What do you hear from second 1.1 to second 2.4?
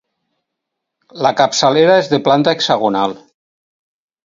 La capçalera és de